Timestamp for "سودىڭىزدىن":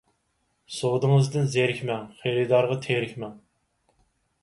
0.77-1.53